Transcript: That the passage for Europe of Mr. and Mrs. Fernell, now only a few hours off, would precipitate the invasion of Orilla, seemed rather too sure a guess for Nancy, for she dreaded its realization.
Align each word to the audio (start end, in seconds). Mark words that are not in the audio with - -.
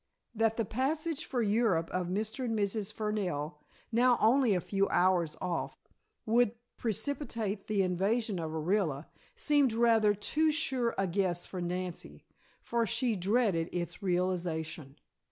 That 0.33 0.57
the 0.57 0.65
passage 0.65 1.25
for 1.25 1.43
Europe 1.43 1.87
of 1.91 2.07
Mr. 2.07 2.43
and 2.45 2.57
Mrs. 2.57 2.91
Fernell, 2.91 3.59
now 3.91 4.17
only 4.19 4.55
a 4.55 4.59
few 4.59 4.89
hours 4.89 5.37
off, 5.39 5.77
would 6.25 6.53
precipitate 6.75 7.67
the 7.67 7.83
invasion 7.83 8.39
of 8.39 8.49
Orilla, 8.49 9.05
seemed 9.35 9.73
rather 9.73 10.15
too 10.15 10.51
sure 10.51 10.95
a 10.97 11.05
guess 11.05 11.45
for 11.45 11.61
Nancy, 11.61 12.25
for 12.63 12.87
she 12.87 13.15
dreaded 13.15 13.69
its 13.71 14.01
realization. 14.01 14.95